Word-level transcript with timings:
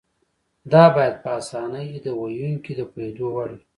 دا 0.71 0.83
باید 0.95 1.15
په 1.23 1.29
اسانۍ 1.39 1.89
د 2.05 2.07
ویونکي 2.21 2.73
د 2.75 2.81
پوهېدو 2.91 3.25
وړ 3.35 3.49
وي. 3.55 3.63